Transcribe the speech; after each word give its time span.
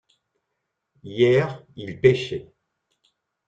Hier 1.03 1.63
il 1.75 2.01
pêchait. 2.01 2.51